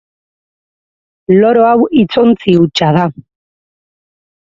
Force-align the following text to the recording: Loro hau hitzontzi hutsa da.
Loro 1.43 1.67
hau 1.73 1.77
hitzontzi 1.99 2.59
hutsa 2.65 2.93
da. 3.01 3.09